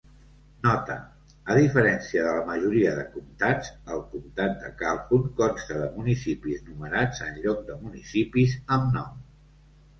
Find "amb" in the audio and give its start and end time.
8.81-8.93